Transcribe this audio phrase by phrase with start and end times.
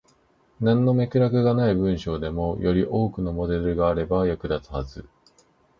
[0.59, 5.07] なんの脈絡がない文章でも、より多くのモデルがあれば役立つはず。